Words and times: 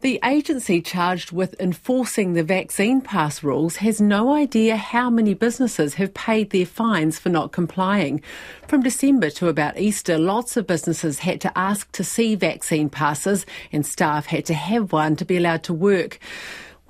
The 0.00 0.18
agency 0.24 0.80
charged 0.80 1.30
with 1.30 1.54
enforcing 1.60 2.32
the 2.32 2.42
vaccine 2.42 3.00
pass 3.00 3.42
rules 3.42 3.76
has 3.76 4.00
no 4.00 4.32
idea 4.32 4.76
how 4.76 5.10
many 5.10 5.34
businesses 5.34 5.94
have 5.94 6.14
paid 6.14 6.50
their 6.50 6.64
fines 6.64 7.18
for 7.18 7.28
not 7.28 7.52
complying. 7.52 8.22
From 8.66 8.82
December 8.82 9.28
to 9.30 9.48
about 9.48 9.78
Easter, 9.78 10.16
lots 10.16 10.56
of 10.56 10.66
businesses 10.66 11.18
had 11.18 11.40
to 11.42 11.58
ask 11.58 11.92
to 11.92 12.02
see 12.02 12.34
vaccine 12.34 12.88
passes 12.88 13.44
and 13.72 13.84
staff 13.84 14.26
had 14.26 14.46
to 14.46 14.54
have 14.54 14.92
one 14.92 15.16
to 15.16 15.26
be 15.26 15.36
allowed 15.36 15.64
to 15.64 15.74
work. 15.74 16.18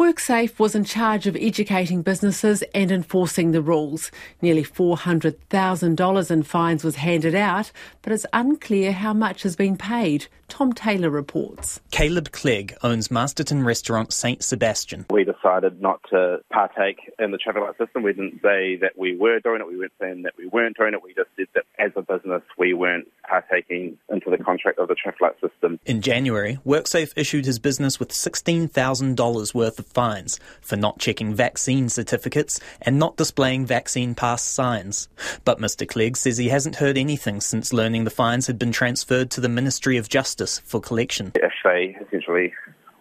WorkSafe 0.01 0.59
was 0.59 0.75
in 0.75 0.85
charge 0.85 1.27
of 1.27 1.37
educating 1.37 2.01
businesses 2.01 2.63
and 2.75 2.91
enforcing 2.91 3.51
the 3.53 3.61
rules. 3.61 4.11
Nearly 4.41 4.65
$400,000 4.65 6.31
in 6.31 6.43
fines 6.43 6.83
was 6.83 6.97
handed 6.97 7.35
out, 7.35 7.71
but 8.01 8.15
it's 8.15 8.25
unclear 8.33 8.93
how 8.93 9.13
much 9.13 9.43
has 9.43 9.57
been 9.57 9.77
paid. 9.77 10.27
Tom 10.51 10.73
Taylor 10.73 11.09
reports. 11.09 11.81
Caleb 11.91 12.33
Clegg 12.33 12.77
owns 12.83 13.11
Masterton 13.11 13.65
restaurant 13.65 14.13
St 14.13 14.43
Sebastian. 14.43 15.07
We 15.09 15.25
decided 15.25 15.81
not 15.81 16.01
to 16.11 16.41
partake 16.51 16.99
in 17.19 17.31
the 17.31 17.39
traffic 17.39 17.63
light 17.63 17.79
system. 17.79 18.03
We 18.03 18.13
didn't 18.13 18.43
say 18.43 18.77
that 18.77 18.99
we 18.99 19.17
were 19.17 19.39
doing 19.41 19.61
it. 19.61 19.67
We 19.67 19.79
weren't 19.79 19.93
saying 20.01 20.23
that 20.23 20.35
we 20.37 20.47
weren't 20.47 20.77
doing 20.77 20.93
it. 20.93 21.03
We 21.03 21.15
just 21.15 21.31
said 21.37 21.47
that 21.55 21.65
as 21.79 21.93
a 21.97 22.03
business 22.03 22.43
we 22.59 22.75
weren't 22.75 23.07
partaking 23.27 23.97
into 24.11 24.29
the 24.29 24.39
contract 24.39 24.79
of 24.81 24.89
the 24.89 24.97
traffic 24.97 25.21
light 25.21 25.41
system. 25.41 25.79
In 25.87 26.03
January, 26.03 26.59
WorkSafe 26.67 27.13
issued 27.17 27.47
his 27.47 27.61
business 27.61 28.01
with 28.01 28.11
$16,000 28.11 29.55
worth 29.55 29.79
of 29.79 29.87
fines 29.87 30.41
for 30.61 30.77
not 30.77 30.99
checking 30.99 31.33
vaccine 31.33 31.89
certificates 31.89 32.59
and 32.83 32.99
not 32.99 33.17
displaying 33.17 33.67
vaccine 33.67 34.17
pass 34.17 34.43
signs. 34.43 35.09
But 35.45 35.59
Mr 35.59 35.89
Clegg 35.89 36.17
says 36.17 36.39
he 36.39 36.49
hasn't 36.49 36.77
heard 36.77 36.99
anything 36.99 37.41
since 37.41 37.73
learning 37.73 38.03
the 38.05 38.11
fines 38.11 38.49
had 38.49 38.59
been 38.59 38.73
transferred 38.73 39.31
to 39.31 39.41
the 39.41 39.49
Ministry 39.49 39.97
of 39.97 40.09
Justice 40.09 40.40
justice 40.41 40.63
for 40.67 40.81
collection. 40.81 41.33
If 41.35 41.53
they 41.65 41.97
essentially 42.07 42.53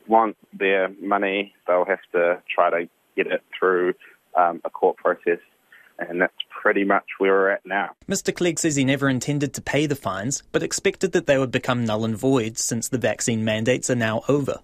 want 0.07 0.35
their 0.53 0.89
money, 1.01 1.53
they'll 1.67 1.85
have 1.85 1.99
to 2.13 2.41
try 2.53 2.69
to 2.69 2.89
get 3.15 3.27
it 3.27 3.41
through 3.57 3.93
um, 4.35 4.61
a 4.65 4.69
court 4.69 4.97
process. 4.97 5.39
And 5.99 6.21
that's 6.21 6.33
pretty 6.49 6.85
much 6.85 7.03
where 7.17 7.33
we're 7.33 7.49
at 7.49 7.65
now. 7.65 7.89
Mr. 8.07 8.33
Clegg 8.33 8.57
says 8.57 8.77
he 8.77 8.85
never 8.85 9.09
intended 9.09 9.53
to 9.53 9.61
pay 9.61 9.85
the 9.85 9.95
fines, 9.95 10.43
but 10.53 10.63
expected 10.63 11.11
that 11.11 11.27
they 11.27 11.37
would 11.37 11.51
become 11.51 11.85
null 11.85 12.05
and 12.05 12.15
void 12.15 12.57
since 12.57 12.87
the 12.87 12.97
vaccine 12.97 13.43
mandates 13.43 13.89
are 13.89 13.95
now 13.95 14.21
over. 14.29 14.59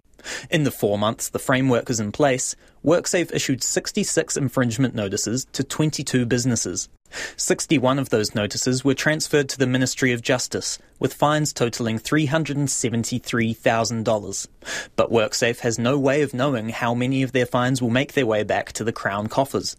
In 0.49 0.63
the 0.63 0.71
four 0.71 0.97
months 0.97 1.29
the 1.29 1.39
framework 1.39 1.89
is 1.89 1.99
in 1.99 2.11
place, 2.11 2.55
WorkSafe 2.85 3.33
issued 3.33 3.63
66 3.63 4.37
infringement 4.37 4.95
notices 4.95 5.45
to 5.51 5.63
22 5.63 6.25
businesses. 6.25 6.89
61 7.37 7.99
of 7.99 8.09
those 8.09 8.35
notices 8.35 8.83
were 8.83 8.93
transferred 8.93 9.47
to 9.49 9.57
the 9.57 9.67
Ministry 9.67 10.11
of 10.11 10.21
Justice, 10.21 10.77
with 10.99 11.13
fines 11.13 11.53
totalling 11.53 11.99
$373,000. 11.99 14.47
But 14.95 15.11
WorkSafe 15.11 15.59
has 15.59 15.79
no 15.79 15.99
way 15.99 16.21
of 16.21 16.33
knowing 16.33 16.69
how 16.69 16.93
many 16.93 17.23
of 17.23 17.31
their 17.31 17.45
fines 17.45 17.81
will 17.81 17.89
make 17.89 18.13
their 18.13 18.25
way 18.25 18.43
back 18.43 18.71
to 18.73 18.83
the 18.83 18.93
Crown 18.93 19.27
coffers. 19.27 19.77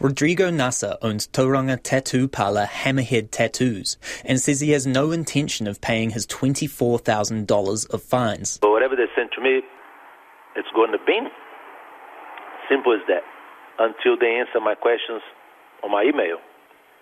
Rodrigo 0.00 0.50
Nasa 0.50 0.96
owns 1.02 1.28
Tauranga 1.28 1.78
tattoo 1.82 2.28
parlor 2.28 2.66
Hammerhead 2.66 3.30
Tattoos 3.30 3.98
and 4.24 4.40
says 4.40 4.60
he 4.60 4.70
has 4.70 4.86
no 4.86 5.10
intention 5.10 5.66
of 5.66 5.80
paying 5.80 6.10
his 6.10 6.26
$24,000 6.26 7.90
of 7.90 8.02
fines. 8.02 8.58
But 8.58 8.70
whatever 8.70 8.96
they 8.96 9.06
send 9.14 9.30
to 9.32 9.40
me, 9.40 9.62
it's 10.56 10.68
going 10.74 10.92
to 10.92 10.98
bin. 11.06 11.28
Simple 12.68 12.94
as 12.94 13.00
that. 13.08 13.22
Until 13.78 14.16
they 14.18 14.40
answer 14.40 14.60
my 14.60 14.74
questions 14.74 15.22
on 15.84 15.92
my 15.92 16.02
email 16.02 16.38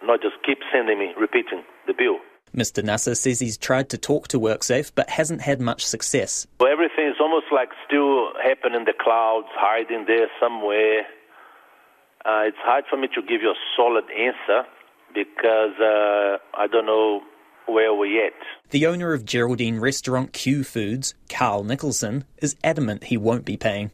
not 0.02 0.22
just 0.22 0.34
keep 0.44 0.58
sending 0.72 0.98
me, 0.98 1.12
repeating 1.18 1.62
the 1.86 1.94
bill. 1.94 2.18
Mr. 2.54 2.82
Nasser 2.82 3.14
says 3.14 3.40
he's 3.40 3.58
tried 3.58 3.90
to 3.90 3.98
talk 3.98 4.28
to 4.28 4.40
WorkSafe 4.40 4.92
but 4.94 5.10
hasn't 5.10 5.42
had 5.42 5.60
much 5.60 5.84
success. 5.84 6.46
Well, 6.58 6.72
everything 6.72 7.06
is 7.08 7.16
almost 7.20 7.46
like 7.52 7.70
still 7.86 8.30
happening 8.42 8.80
in 8.80 8.84
the 8.84 8.94
clouds, 8.98 9.48
hiding 9.52 10.04
there 10.06 10.28
somewhere. 10.40 11.00
Uh, 12.24 12.48
it's 12.48 12.56
hard 12.60 12.84
for 12.88 12.96
me 12.96 13.08
to 13.14 13.20
give 13.22 13.42
you 13.42 13.50
a 13.50 13.60
solid 13.76 14.04
answer 14.10 14.66
because 15.14 15.78
uh, 15.80 16.38
I 16.54 16.66
don't 16.66 16.86
know 16.86 17.20
where 17.66 17.90
are 17.90 17.94
we're 17.94 18.26
at. 18.26 18.32
The 18.70 18.86
owner 18.86 19.12
of 19.12 19.24
Geraldine 19.24 19.78
restaurant 19.78 20.32
Q 20.32 20.64
Foods, 20.64 21.14
Carl 21.28 21.64
Nicholson, 21.64 22.24
is 22.38 22.56
adamant 22.64 23.04
he 23.04 23.16
won't 23.16 23.44
be 23.44 23.56
paying. 23.56 23.90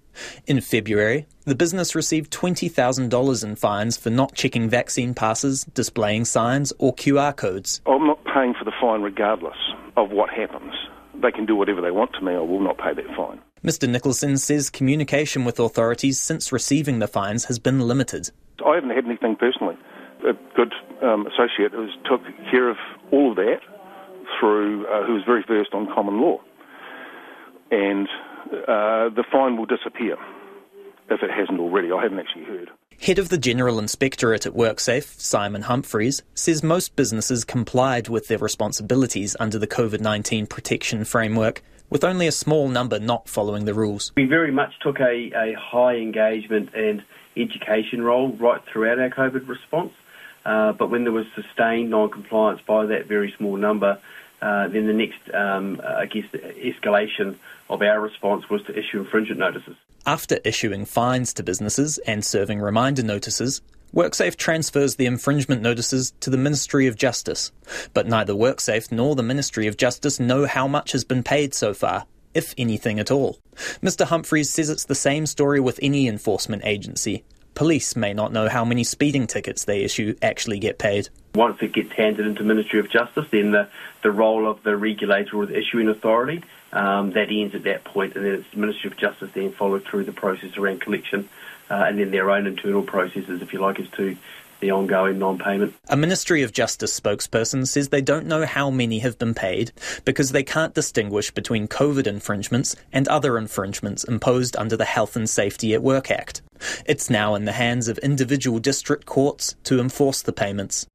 In 0.46 0.60
February, 0.60 1.26
the 1.44 1.54
business 1.54 1.94
received 1.94 2.32
$20,000 2.32 3.44
in 3.44 3.56
fines 3.56 3.96
for 3.96 4.10
not 4.10 4.34
checking 4.34 4.68
vaccine 4.68 5.14
passes, 5.14 5.64
displaying 5.74 6.24
signs, 6.24 6.72
or 6.78 6.94
QR 6.94 7.36
codes. 7.36 7.80
I'm 7.86 8.06
not 8.06 8.24
paying 8.24 8.54
for 8.54 8.64
the 8.64 8.72
fine 8.80 9.02
regardless 9.02 9.56
of 9.96 10.10
what 10.10 10.30
happens. 10.30 10.72
They 11.20 11.30
can 11.30 11.46
do 11.46 11.54
whatever 11.54 11.80
they 11.80 11.90
want 11.90 12.12
to 12.14 12.24
me, 12.24 12.34
I 12.34 12.40
will 12.40 12.60
not 12.60 12.78
pay 12.78 12.94
that 12.94 13.16
fine. 13.16 13.40
Mr. 13.62 13.88
Nicholson 13.88 14.38
says 14.38 14.70
communication 14.70 15.44
with 15.44 15.60
authorities 15.60 16.18
since 16.18 16.50
receiving 16.50 16.98
the 16.98 17.06
fines 17.06 17.44
has 17.44 17.58
been 17.58 17.80
limited. 17.80 18.30
I 18.66 18.74
haven't 18.74 18.90
had 18.90 19.04
anything 19.04 19.36
personally. 19.36 19.76
A 20.24 20.34
good 20.54 20.72
um, 21.02 21.26
associate 21.26 21.72
who 21.72 21.88
took 22.08 22.22
care 22.50 22.68
of 22.68 22.76
all 23.10 23.30
of 23.30 23.36
that 23.36 23.60
through, 24.38 24.86
uh, 24.86 25.04
who 25.04 25.14
was 25.14 25.22
very 25.26 25.44
versed 25.46 25.74
on 25.74 25.86
common 25.92 26.20
law. 26.20 26.40
And 27.70 28.08
uh, 28.52 29.08
the 29.08 29.24
fine 29.30 29.56
will 29.56 29.66
disappear 29.66 30.16
if 31.10 31.22
it 31.22 31.30
hasn't 31.30 31.58
already. 31.58 31.90
I 31.90 32.02
haven't 32.02 32.18
actually 32.18 32.44
heard. 32.44 32.70
Head 33.00 33.18
of 33.18 33.30
the 33.30 33.38
General 33.38 33.80
Inspectorate 33.80 34.46
at 34.46 34.52
WorkSafe, 34.52 35.20
Simon 35.20 35.62
Humphreys, 35.62 36.22
says 36.34 36.62
most 36.62 36.94
businesses 36.94 37.44
complied 37.44 38.08
with 38.08 38.28
their 38.28 38.38
responsibilities 38.38 39.34
under 39.40 39.58
the 39.58 39.66
COVID 39.66 40.00
19 40.00 40.46
protection 40.46 41.04
framework, 41.04 41.62
with 41.90 42.04
only 42.04 42.28
a 42.28 42.32
small 42.32 42.68
number 42.68 43.00
not 43.00 43.28
following 43.28 43.64
the 43.64 43.74
rules. 43.74 44.12
We 44.16 44.26
very 44.26 44.52
much 44.52 44.70
took 44.80 45.00
a, 45.00 45.32
a 45.34 45.54
high 45.58 45.96
engagement 45.96 46.70
and 46.74 47.02
education 47.36 48.02
role 48.02 48.36
right 48.36 48.60
throughout 48.72 49.00
our 49.00 49.10
COVID 49.10 49.48
response. 49.48 49.92
Uh, 50.44 50.72
but 50.72 50.90
when 50.90 51.04
there 51.04 51.12
was 51.12 51.26
sustained 51.34 51.90
non-compliance 51.90 52.60
by 52.66 52.86
that 52.86 53.06
very 53.06 53.32
small 53.36 53.56
number, 53.56 53.98
uh, 54.40 54.66
then 54.68 54.86
the 54.86 54.92
next, 54.92 55.32
um, 55.32 55.80
I 55.84 56.06
guess, 56.06 56.24
escalation 56.32 57.36
of 57.70 57.80
our 57.80 58.00
response 58.00 58.48
was 58.50 58.62
to 58.64 58.76
issue 58.76 59.00
infringement 59.00 59.38
notices. 59.38 59.76
After 60.04 60.40
issuing 60.44 60.84
fines 60.84 61.32
to 61.34 61.44
businesses 61.44 61.98
and 61.98 62.24
serving 62.24 62.60
reminder 62.60 63.04
notices, 63.04 63.62
WorkSafe 63.94 64.36
transfers 64.36 64.96
the 64.96 65.06
infringement 65.06 65.62
notices 65.62 66.12
to 66.20 66.30
the 66.30 66.36
Ministry 66.36 66.86
of 66.86 66.96
Justice. 66.96 67.52
But 67.94 68.08
neither 68.08 68.32
WorkSafe 68.32 68.90
nor 68.90 69.14
the 69.14 69.22
Ministry 69.22 69.66
of 69.68 69.76
Justice 69.76 70.18
know 70.18 70.46
how 70.46 70.66
much 70.66 70.92
has 70.92 71.04
been 71.04 71.22
paid 71.22 71.54
so 71.54 71.72
far, 71.72 72.06
if 72.34 72.52
anything 72.58 72.98
at 72.98 73.10
all. 73.10 73.38
Mr. 73.82 74.06
Humphreys 74.06 74.50
says 74.50 74.70
it's 74.70 74.86
the 74.86 74.94
same 74.94 75.26
story 75.26 75.60
with 75.60 75.78
any 75.82 76.08
enforcement 76.08 76.62
agency. 76.64 77.22
Police 77.54 77.96
may 77.96 78.14
not 78.14 78.32
know 78.32 78.48
how 78.48 78.64
many 78.64 78.84
speeding 78.84 79.26
tickets 79.26 79.64
they 79.64 79.82
issue 79.82 80.14
actually 80.22 80.58
get 80.58 80.78
paid. 80.78 81.08
Once 81.34 81.58
it 81.60 81.72
gets 81.72 81.92
handed 81.92 82.26
into 82.26 82.42
Ministry 82.42 82.80
of 82.80 82.90
Justice, 82.90 83.26
then 83.30 83.52
the, 83.52 83.68
the 84.02 84.10
role 84.10 84.48
of 84.48 84.62
the 84.62 84.76
regulator 84.76 85.36
or 85.36 85.46
the 85.46 85.58
issuing 85.58 85.88
authority, 85.88 86.42
um, 86.72 87.12
that 87.12 87.28
ends 87.30 87.54
at 87.54 87.64
that 87.64 87.84
point, 87.84 88.16
and 88.16 88.24
then 88.24 88.34
it's 88.34 88.50
the 88.50 88.58
Ministry 88.58 88.88
of 88.88 88.96
Justice 88.96 89.30
then 89.34 89.52
follow 89.52 89.78
through 89.78 90.04
the 90.04 90.12
process 90.12 90.56
around 90.56 90.80
collection, 90.80 91.28
uh, 91.70 91.84
and 91.86 91.98
then 91.98 92.10
their 92.10 92.30
own 92.30 92.46
internal 92.46 92.82
processes, 92.82 93.42
if 93.42 93.52
you 93.52 93.60
like, 93.60 93.78
as 93.78 93.88
to 93.90 94.16
the 94.60 94.70
ongoing 94.70 95.18
non-payment. 95.18 95.74
A 95.88 95.96
Ministry 95.96 96.42
of 96.42 96.52
Justice 96.52 96.98
spokesperson 96.98 97.66
says 97.66 97.88
they 97.88 98.00
don't 98.00 98.26
know 98.26 98.46
how 98.46 98.70
many 98.70 99.00
have 99.00 99.18
been 99.18 99.34
paid 99.34 99.72
because 100.04 100.30
they 100.30 100.44
can't 100.44 100.72
distinguish 100.72 101.30
between 101.32 101.68
COVID 101.68 102.06
infringements 102.06 102.76
and 102.92 103.06
other 103.08 103.36
infringements 103.36 104.04
imposed 104.04 104.56
under 104.56 104.76
the 104.76 104.84
Health 104.84 105.16
and 105.16 105.28
Safety 105.28 105.74
at 105.74 105.82
Work 105.82 106.10
Act. 106.10 106.42
It's 106.86 107.10
now 107.10 107.34
in 107.34 107.44
the 107.44 107.52
hands 107.52 107.88
of 107.88 107.98
individual 107.98 108.58
district 108.58 109.06
courts 109.06 109.54
to 109.64 109.80
enforce 109.80 110.22
the 110.22 110.32
payments. 110.32 110.86